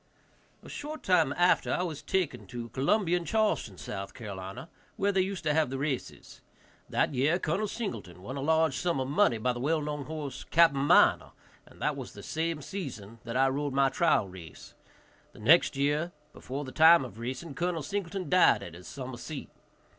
[0.63, 4.25] A short time after, I was taken to Columbia and Charleston, S.C.,
[4.95, 6.41] where they used to have the races.
[6.89, 7.67] That year Col.
[7.67, 10.73] Singleton won a large sum of money by the well known horse, Capt.
[10.73, 11.33] Miner,
[11.67, 14.73] and that was the same season that I rode my trial race.
[15.33, 17.83] The next year, before the time of racing, Col.
[17.83, 19.51] Singleton died at his summer seat.